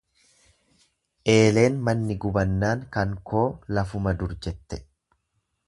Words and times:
Eeleen 1.33 1.77
manni 1.89 2.17
gubannan 2.25 2.83
kan 2.97 3.13
koo 3.33 3.45
lafuma 3.79 4.15
dur 4.23 4.35
jette. 4.47 4.85